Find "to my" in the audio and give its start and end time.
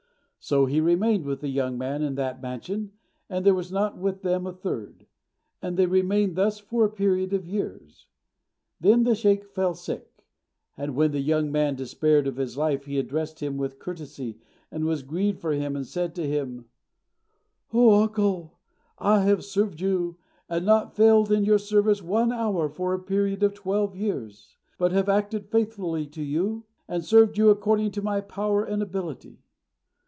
27.91-28.21